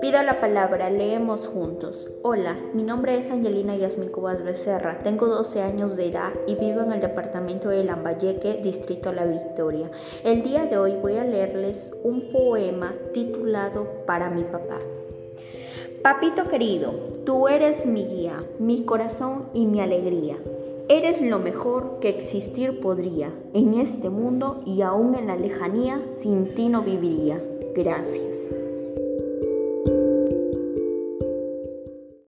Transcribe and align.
Pido 0.00 0.22
la 0.22 0.40
palabra, 0.40 0.90
leemos 0.90 1.46
juntos. 1.46 2.10
Hola, 2.22 2.56
mi 2.72 2.82
nombre 2.82 3.18
es 3.18 3.30
Angelina 3.30 3.76
Yasmin 3.76 4.08
Cubas 4.08 4.42
Becerra, 4.42 4.98
tengo 5.04 5.26
12 5.28 5.62
años 5.62 5.96
de 5.96 6.08
edad 6.08 6.32
y 6.46 6.56
vivo 6.56 6.80
en 6.80 6.92
el 6.92 7.00
departamento 7.00 7.68
de 7.68 7.84
Lambayeque, 7.84 8.60
distrito 8.62 9.12
La 9.12 9.26
Victoria. 9.26 9.90
El 10.24 10.42
día 10.42 10.64
de 10.64 10.76
hoy 10.76 10.96
voy 11.00 11.18
a 11.18 11.24
leerles 11.24 11.94
un 12.02 12.32
poema 12.32 12.94
titulado 13.12 14.04
Para 14.06 14.30
mi 14.30 14.42
papá. 14.42 14.80
Papito 16.02 16.48
querido, 16.48 16.92
tú 17.24 17.46
eres 17.48 17.86
mi 17.86 18.04
guía, 18.04 18.44
mi 18.58 18.84
corazón 18.84 19.48
y 19.54 19.66
mi 19.66 19.80
alegría. 19.80 20.36
Eres 20.88 21.22
lo 21.22 21.38
mejor 21.38 21.98
que 22.00 22.10
existir 22.10 22.80
podría 22.80 23.32
en 23.54 23.74
este 23.74 24.10
mundo 24.10 24.62
y 24.66 24.82
aún 24.82 25.14
en 25.14 25.28
la 25.28 25.36
lejanía, 25.36 26.02
sin 26.20 26.54
ti 26.54 26.68
no 26.68 26.82
viviría. 26.82 27.42
Gracias. 27.74 28.63